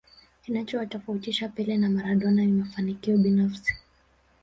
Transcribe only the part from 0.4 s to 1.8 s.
kinachowatofautisha pele